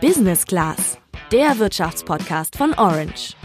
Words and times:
Business 0.00 0.46
Class, 0.46 0.98
der 1.30 1.58
Wirtschaftspodcast 1.58 2.56
von 2.56 2.72
Orange. 2.78 3.36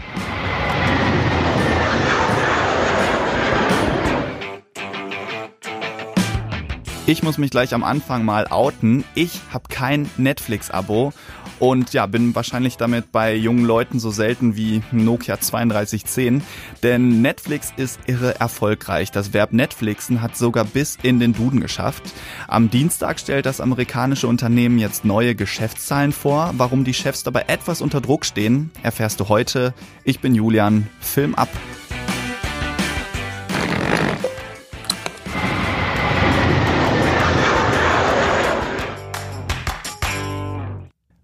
Ich 7.08 7.22
muss 7.22 7.38
mich 7.38 7.52
gleich 7.52 7.72
am 7.72 7.84
Anfang 7.84 8.24
mal 8.24 8.48
outen. 8.48 9.04
Ich 9.14 9.40
habe 9.52 9.68
kein 9.68 10.10
Netflix-Abo 10.16 11.12
und 11.60 11.92
ja, 11.92 12.06
bin 12.06 12.34
wahrscheinlich 12.34 12.78
damit 12.78 13.12
bei 13.12 13.32
jungen 13.32 13.64
Leuten 13.64 14.00
so 14.00 14.10
selten 14.10 14.56
wie 14.56 14.82
Nokia 14.90 15.36
3210. 15.36 16.42
Denn 16.82 17.22
Netflix 17.22 17.72
ist 17.76 18.00
irre 18.06 18.40
erfolgreich. 18.40 19.12
Das 19.12 19.32
Verb 19.32 19.52
Netflixen 19.52 20.20
hat 20.20 20.36
sogar 20.36 20.64
bis 20.64 20.98
in 21.00 21.20
den 21.20 21.32
Duden 21.32 21.60
geschafft. 21.60 22.02
Am 22.48 22.70
Dienstag 22.70 23.20
stellt 23.20 23.46
das 23.46 23.60
amerikanische 23.60 24.26
Unternehmen 24.26 24.80
jetzt 24.80 25.04
neue 25.04 25.36
Geschäftszahlen 25.36 26.10
vor. 26.10 26.54
Warum 26.56 26.82
die 26.82 26.92
Chefs 26.92 27.22
dabei 27.22 27.44
etwas 27.46 27.82
unter 27.82 28.00
Druck 28.00 28.24
stehen, 28.24 28.72
erfährst 28.82 29.20
du 29.20 29.28
heute. 29.28 29.74
Ich 30.02 30.18
bin 30.18 30.34
Julian. 30.34 30.88
Film 31.00 31.36
ab. 31.36 31.50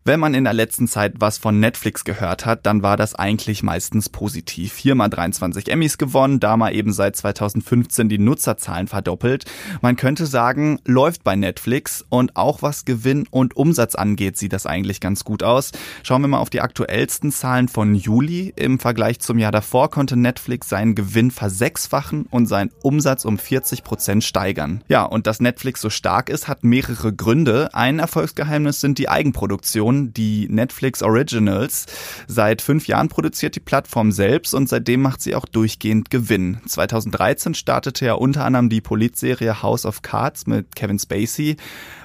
Wenn 0.04 0.18
man 0.18 0.34
in 0.34 0.42
der 0.42 0.52
letzten 0.52 0.88
Zeit 0.88 1.14
was 1.20 1.38
von 1.38 1.60
Netflix 1.60 2.02
gehört 2.02 2.44
hat, 2.44 2.66
dann 2.66 2.82
war 2.82 2.96
das 2.96 3.14
eigentlich 3.14 3.62
meistens 3.62 4.08
positiv. 4.08 4.76
Hier 4.76 4.96
mal 4.96 5.08
23 5.08 5.70
Emmys 5.70 5.96
gewonnen, 5.96 6.40
da 6.40 6.56
mal 6.56 6.74
eben 6.74 6.92
seit 6.92 7.14
2015 7.14 8.08
die 8.08 8.18
Nutzerzahlen 8.18 8.88
verdoppelt. 8.88 9.44
Man 9.80 9.94
könnte 9.94 10.26
sagen, 10.26 10.80
läuft 10.84 11.22
bei 11.22 11.36
Netflix 11.36 12.04
und 12.08 12.34
auch 12.34 12.62
was 12.62 12.84
Gewinn 12.84 13.28
und 13.30 13.54
Umsatz 13.56 13.94
angeht, 13.94 14.36
sieht 14.36 14.52
das 14.52 14.66
eigentlich 14.66 14.98
ganz 14.98 15.22
gut 15.22 15.44
aus. 15.44 15.70
Schauen 16.02 16.22
wir 16.22 16.26
mal 16.26 16.38
auf 16.38 16.50
die 16.50 16.62
aktuellsten 16.62 17.30
Zahlen 17.30 17.68
von 17.68 17.94
Juli. 17.94 18.52
Im 18.56 18.80
Vergleich 18.80 19.20
zum 19.20 19.38
Jahr 19.38 19.52
davor 19.52 19.88
konnte 19.88 20.16
Netflix 20.16 20.68
seinen 20.68 20.96
Gewinn 20.96 21.30
versechsfachen 21.30 22.26
und 22.28 22.46
seinen 22.46 22.72
Umsatz 22.82 23.24
um 23.24 23.38
40 23.38 23.84
Prozent 23.84 24.24
steigern. 24.24 24.82
Ja, 24.88 25.04
und 25.04 25.28
dass 25.28 25.38
Netflix 25.38 25.80
so 25.80 25.90
stark 25.90 26.28
ist, 26.28 26.48
hat 26.48 26.64
mehrere 26.64 27.12
Gründe. 27.12 27.72
Ein 27.72 28.00
Erfolgsgeheimnis 28.00 28.80
sind 28.80 28.98
die 28.98 29.08
Eigenproduktionen 29.08 29.91
Produktion, 29.92 30.12
die 30.14 30.48
Netflix 30.48 31.02
Originals. 31.02 31.86
Seit 32.26 32.62
fünf 32.62 32.86
Jahren 32.86 33.08
produziert 33.08 33.56
die 33.56 33.60
Plattform 33.60 34.12
selbst 34.12 34.54
und 34.54 34.68
seitdem 34.68 35.02
macht 35.02 35.20
sie 35.20 35.34
auch 35.34 35.46
durchgehend 35.46 36.10
Gewinn. 36.10 36.58
2013 36.66 37.54
startete 37.54 38.06
ja 38.06 38.14
unter 38.14 38.44
anderem 38.44 38.68
die 38.68 38.80
Politserie 38.80 39.62
House 39.62 39.84
of 39.84 40.02
Cards 40.02 40.46
mit 40.46 40.74
Kevin 40.74 40.98
Spacey. 40.98 41.56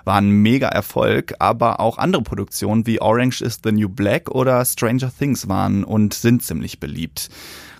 War 0.05 0.17
ein 0.17 0.29
mega 0.29 0.67
Erfolg, 0.67 1.33
aber 1.39 1.79
auch 1.79 1.97
andere 1.97 2.23
Produktionen 2.23 2.85
wie 2.85 3.01
Orange 3.01 3.41
is 3.41 3.59
the 3.63 3.71
New 3.71 3.89
Black 3.89 4.29
oder 4.29 4.63
Stranger 4.65 5.11
Things 5.17 5.47
waren 5.47 5.83
und 5.83 6.13
sind 6.13 6.43
ziemlich 6.43 6.79
beliebt. 6.79 7.29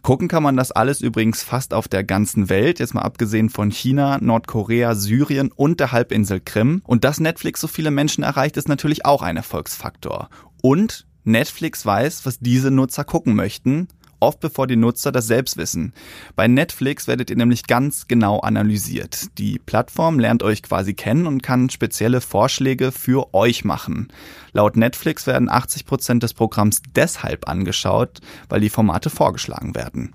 Gucken 0.07 0.29
kann 0.29 0.41
man 0.41 0.55
das 0.55 0.71
alles 0.71 1.01
übrigens 1.01 1.43
fast 1.43 1.73
auf 1.73 1.89
der 1.89 2.01
ganzen 2.01 2.47
Welt, 2.47 2.79
jetzt 2.79 2.93
mal 2.93 3.01
abgesehen 3.01 3.49
von 3.49 3.71
China, 3.71 4.19
Nordkorea, 4.21 4.95
Syrien 4.95 5.51
und 5.51 5.81
der 5.81 5.91
Halbinsel 5.91 6.39
Krim. 6.39 6.81
Und 6.85 7.03
dass 7.03 7.19
Netflix 7.19 7.59
so 7.59 7.67
viele 7.67 7.91
Menschen 7.91 8.23
erreicht, 8.23 8.55
ist 8.55 8.69
natürlich 8.69 9.05
auch 9.05 9.21
ein 9.21 9.35
Erfolgsfaktor. 9.35 10.29
Und 10.61 11.05
Netflix 11.25 11.85
weiß, 11.85 12.25
was 12.25 12.39
diese 12.39 12.71
Nutzer 12.71 13.03
gucken 13.03 13.35
möchten 13.35 13.89
oft 14.19 14.39
bevor 14.39 14.67
die 14.67 14.75
Nutzer 14.75 15.11
das 15.11 15.27
selbst 15.27 15.57
wissen. 15.57 15.93
Bei 16.35 16.47
Netflix 16.47 17.07
werdet 17.07 17.29
ihr 17.29 17.35
nämlich 17.35 17.67
ganz 17.67 18.07
genau 18.07 18.39
analysiert. 18.39 19.37
Die 19.37 19.59
Plattform 19.59 20.19
lernt 20.19 20.43
euch 20.43 20.63
quasi 20.63 20.93
kennen 20.93 21.27
und 21.27 21.43
kann 21.43 21.69
spezielle 21.69 22.21
Vorschläge 22.21 22.91
für 22.91 23.33
euch 23.33 23.65
machen. 23.65 24.07
Laut 24.53 24.77
Netflix 24.77 25.27
werden 25.27 25.49
80 25.49 25.85
Prozent 25.85 26.23
des 26.23 26.33
Programms 26.33 26.81
deshalb 26.95 27.47
angeschaut, 27.47 28.19
weil 28.49 28.61
die 28.61 28.69
Formate 28.69 29.09
vorgeschlagen 29.09 29.75
werden. 29.75 30.13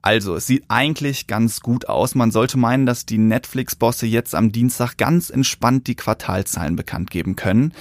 Also, 0.00 0.36
es 0.36 0.46
sieht 0.46 0.64
eigentlich 0.68 1.26
ganz 1.26 1.60
gut 1.60 1.88
aus. 1.88 2.14
Man 2.14 2.30
sollte 2.30 2.56
meinen, 2.56 2.86
dass 2.86 3.04
die 3.04 3.18
Netflix-Bosse 3.18 4.06
jetzt 4.06 4.34
am 4.34 4.52
Dienstag 4.52 4.96
ganz 4.96 5.28
entspannt 5.28 5.88
die 5.88 5.96
Quartalzahlen 5.96 6.76
bekannt 6.76 7.10
geben 7.10 7.34
können. 7.34 7.72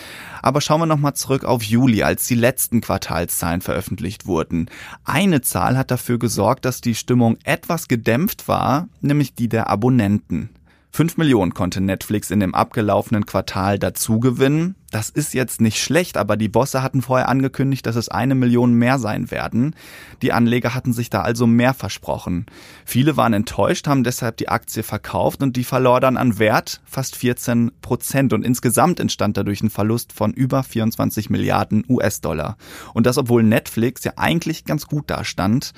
Aber 0.42 0.60
schauen 0.60 0.82
wir 0.82 0.88
nochmal 0.88 1.14
zurück 1.14 1.46
auf 1.46 1.62
Juli, 1.62 2.02
als 2.02 2.26
die 2.26 2.36
letzten 2.36 2.82
Quartalzahlen 2.82 3.62
veröffentlicht 3.62 4.26
wurden. 4.26 4.70
Eine 5.04 5.42
Zahl 5.42 5.78
hat 5.78 5.92
dafür 5.92 6.18
gesorgt, 6.18 6.66
dass 6.66 6.82
die 6.82 6.96
Stimmung 6.96 7.38
etwas 7.44 7.88
gedämpft 7.88 8.48
war, 8.48 8.88
nämlich 9.02 9.36
die 9.36 9.48
der 9.48 9.70
Abonnenten. 9.70 10.50
5 10.98 11.18
Millionen 11.18 11.54
konnte 11.54 11.80
Netflix 11.80 12.32
in 12.32 12.40
dem 12.40 12.56
abgelaufenen 12.56 13.28
Quartal 13.28 13.78
dazugewinnen. 13.78 14.74
Das 14.90 15.12
ist 15.12 15.36
jetzt 15.36 15.62
nicht 15.62 15.80
schlecht, 15.80 16.18
aber 16.18 16.38
die 16.38 16.50
Bosse 16.50 16.82
hatten 16.82 17.04
vorher 17.04 17.30
angekündigt, 17.30 17.86
dass 17.86 17.96
es 17.96 18.10
eine 18.10 18.34
Million 18.34 18.74
mehr 18.74 18.98
sein 18.98 19.30
werden. 19.30 19.76
Die 20.24 20.34
Anleger 20.34 20.74
hatten 20.74 20.94
sich 20.94 21.12
da 21.12 21.22
also 21.22 21.46
mehr 21.46 21.76
versprochen. 21.76 22.48
Viele 22.84 23.16
waren 23.16 23.34
enttäuscht, 23.34 23.86
haben 23.86 24.04
deshalb 24.04 24.38
die 24.38 24.50
Aktie 24.50 24.82
verkauft 24.82 25.44
und 25.44 25.56
die 25.56 25.66
verlor 25.66 26.00
dann 26.00 26.18
an 26.18 26.40
Wert 26.40 26.82
fast 26.84 27.16
14 27.16 27.74
Prozent 27.84 28.34
und 28.34 28.44
insgesamt 28.44 29.00
entstand 29.00 29.38
dadurch 29.38 29.62
ein 29.62 29.70
Verlust 29.70 30.14
von 30.14 30.34
über 30.34 30.64
24 30.64 31.30
Milliarden 31.30 31.86
US-Dollar. 31.88 32.58
Und 32.96 33.06
das, 33.06 33.20
obwohl 33.20 33.44
Netflix 33.44 34.04
ja 34.04 34.14
eigentlich 34.16 34.66
ganz 34.66 34.88
gut 34.88 35.12
dastand. 35.12 35.74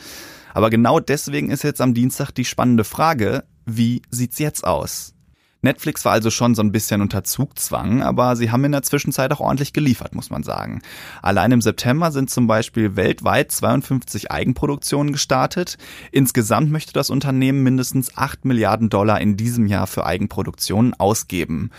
Aber 0.54 0.70
genau 0.70 1.02
deswegen 1.02 1.52
ist 1.52 1.64
jetzt 1.64 1.82
am 1.82 1.94
Dienstag 1.94 2.32
die 2.32 2.46
spannende 2.46 2.86
Frage, 2.86 3.44
wie 3.78 4.02
sieht's 4.10 4.40
jetzt 4.40 4.66
aus? 4.66 5.14
Netflix 5.62 6.06
war 6.06 6.14
also 6.14 6.30
schon 6.30 6.56
so 6.56 6.62
ein 6.62 6.72
bisschen 6.72 7.02
unter 7.02 7.26
Zugzwang, 7.26 8.02
aber 8.02 8.38
sie 8.38 8.50
haben 8.50 8.64
in 8.64 8.72
der 8.72 8.84
Zwischenzeit 8.84 9.34
auch 9.34 9.42
ordentlich 9.42 9.74
geliefert, 9.74 10.16
muss 10.16 10.30
man 10.30 10.44
sagen. 10.44 10.82
Allein 11.22 11.52
im 11.52 11.62
September 11.62 12.12
sind 12.12 12.30
zum 12.30 12.48
Beispiel 12.48 12.96
weltweit 12.96 13.52
52 13.52 14.32
Eigenproduktionen 14.32 15.12
gestartet. 15.12 15.78
Insgesamt 16.12 16.72
möchte 16.72 16.94
das 16.94 17.10
Unternehmen 17.10 17.62
mindestens 17.62 18.16
8 18.16 18.46
Milliarden 18.46 18.90
Dollar 18.90 19.20
in 19.20 19.36
diesem 19.36 19.68
Jahr 19.68 19.88
für 19.88 20.06
Eigenproduktionen 20.06 20.94
ausgeben. 20.94 21.72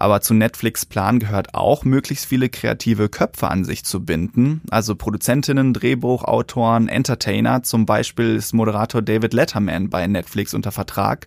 Aber 0.00 0.22
zu 0.22 0.32
Netflix 0.32 0.86
Plan 0.86 1.18
gehört 1.18 1.54
auch, 1.54 1.84
möglichst 1.84 2.24
viele 2.24 2.48
kreative 2.48 3.10
Köpfe 3.10 3.48
an 3.48 3.64
sich 3.64 3.84
zu 3.84 4.02
binden. 4.02 4.62
Also 4.70 4.96
Produzentinnen, 4.96 5.74
Drehbuchautoren, 5.74 6.88
Entertainer. 6.88 7.62
Zum 7.62 7.84
Beispiel 7.84 8.34
ist 8.34 8.54
Moderator 8.54 9.02
David 9.02 9.34
Letterman 9.34 9.90
bei 9.90 10.06
Netflix 10.06 10.54
unter 10.54 10.72
Vertrag. 10.72 11.26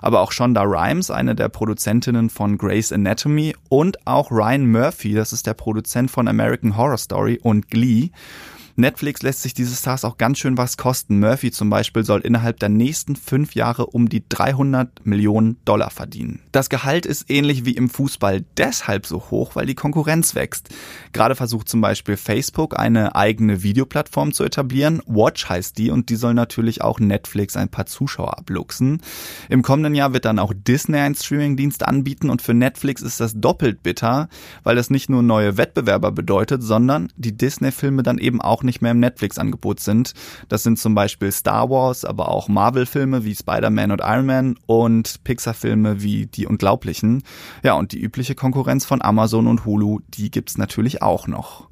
Aber 0.00 0.20
auch 0.20 0.32
Shonda 0.32 0.62
Rhimes, 0.62 1.10
eine 1.10 1.34
der 1.34 1.50
Produzentinnen 1.50 2.30
von 2.30 2.56
Grey's 2.56 2.92
Anatomy. 2.92 3.54
Und 3.68 4.06
auch 4.06 4.30
Ryan 4.30 4.72
Murphy, 4.72 5.12
das 5.12 5.34
ist 5.34 5.46
der 5.46 5.52
Produzent 5.52 6.10
von 6.10 6.26
American 6.26 6.78
Horror 6.78 6.96
Story 6.96 7.38
und 7.42 7.68
Glee. 7.68 8.08
Netflix 8.76 9.22
lässt 9.22 9.42
sich 9.42 9.54
diese 9.54 9.76
Stars 9.76 10.04
auch 10.04 10.18
ganz 10.18 10.38
schön 10.38 10.58
was 10.58 10.76
kosten. 10.76 11.20
Murphy 11.20 11.52
zum 11.52 11.70
Beispiel 11.70 12.04
soll 12.04 12.20
innerhalb 12.22 12.58
der 12.58 12.68
nächsten 12.68 13.14
fünf 13.14 13.54
Jahre 13.54 13.86
um 13.86 14.08
die 14.08 14.24
300 14.28 15.06
Millionen 15.06 15.58
Dollar 15.64 15.90
verdienen. 15.90 16.40
Das 16.50 16.68
Gehalt 16.68 17.06
ist 17.06 17.30
ähnlich 17.30 17.64
wie 17.64 17.76
im 17.76 17.88
Fußball 17.88 18.44
deshalb 18.56 19.06
so 19.06 19.30
hoch, 19.30 19.54
weil 19.54 19.66
die 19.66 19.76
Konkurrenz 19.76 20.34
wächst. 20.34 20.70
Gerade 21.12 21.36
versucht 21.36 21.68
zum 21.68 21.80
Beispiel 21.80 22.16
Facebook 22.16 22.76
eine 22.76 23.14
eigene 23.14 23.62
Videoplattform 23.62 24.32
zu 24.32 24.42
etablieren. 24.42 25.00
Watch 25.06 25.48
heißt 25.48 25.78
die 25.78 25.90
und 25.90 26.08
die 26.08 26.16
soll 26.16 26.34
natürlich 26.34 26.82
auch 26.82 26.98
Netflix 26.98 27.56
ein 27.56 27.68
paar 27.68 27.86
Zuschauer 27.86 28.38
abluchsen. 28.38 29.00
Im 29.48 29.62
kommenden 29.62 29.94
Jahr 29.94 30.12
wird 30.12 30.24
dann 30.24 30.40
auch 30.40 30.52
Disney 30.52 30.98
einen 30.98 31.14
Streamingdienst 31.14 31.86
anbieten 31.86 32.28
und 32.28 32.42
für 32.42 32.54
Netflix 32.54 33.02
ist 33.02 33.20
das 33.20 33.34
doppelt 33.36 33.84
bitter, 33.84 34.28
weil 34.64 34.74
das 34.74 34.90
nicht 34.90 35.08
nur 35.08 35.22
neue 35.22 35.56
Wettbewerber 35.56 36.10
bedeutet, 36.10 36.64
sondern 36.64 37.12
die 37.16 37.36
Disney-Filme 37.36 38.02
dann 38.02 38.18
eben 38.18 38.40
auch 38.40 38.63
nicht 38.64 38.82
mehr 38.82 38.92
im 38.92 39.00
Netflix-Angebot 39.00 39.80
sind. 39.80 40.12
Das 40.48 40.62
sind 40.62 40.78
zum 40.78 40.94
Beispiel 40.94 41.30
Star 41.30 41.70
Wars, 41.70 42.04
aber 42.04 42.28
auch 42.28 42.48
Marvel-Filme 42.48 43.24
wie 43.24 43.34
Spider-Man 43.34 43.92
und 43.92 44.00
Iron 44.00 44.26
Man 44.26 44.56
und 44.66 45.22
Pixar-Filme 45.24 46.02
wie 46.02 46.26
Die 46.26 46.46
Unglaublichen. 46.46 47.22
Ja, 47.62 47.74
und 47.74 47.92
die 47.92 48.00
übliche 48.00 48.34
Konkurrenz 48.34 48.84
von 48.84 49.02
Amazon 49.02 49.46
und 49.46 49.64
Hulu, 49.64 50.00
die 50.08 50.30
gibt's 50.30 50.58
natürlich 50.58 51.02
auch 51.02 51.26
noch. 51.26 51.68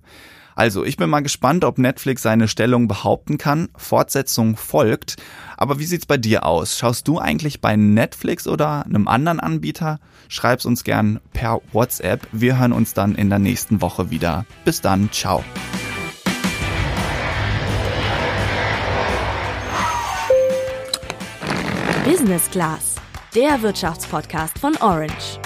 Also, 0.55 0.85
ich 0.85 0.97
bin 0.97 1.09
mal 1.09 1.23
gespannt, 1.23 1.65
ob 1.65 1.79
Netflix 1.79 2.23
seine 2.23 2.49
Stellung 2.49 2.89
behaupten 2.89 3.39
kann. 3.39 3.69
Fortsetzung 3.77 4.57
folgt. 4.57 5.17
Aber 5.57 5.79
wie 5.79 5.85
sieht's 5.85 6.07
bei 6.07 6.19
dir 6.19 6.45
aus? 6.45 6.79
Schaust 6.79 7.09
du 7.09 7.19
eigentlich 7.19 7.61
bei 7.61 7.77
Netflix 7.77 8.47
oder 8.47 8.85
einem 8.85 9.09
anderen 9.09 9.41
Anbieter? 9.41 9.99
Schreib's 10.29 10.67
uns 10.67 10.85
gern 10.85 11.21
per 11.33 11.61
WhatsApp. 11.73 12.27
Wir 12.33 12.59
hören 12.59 12.73
uns 12.73 12.95
dann 12.95 13.15
in 13.15 13.31
der 13.31 13.39
nächsten 13.39 13.81
Woche 13.81 14.11
wieder. 14.11 14.45
Bis 14.65 14.81
dann, 14.81 15.11
ciao. 15.11 15.43
Business 22.13 22.51
Class, 22.51 22.97
der 23.35 23.63
Wirtschaftspodcast 23.63 24.59
von 24.59 24.77
Orange. 24.83 25.42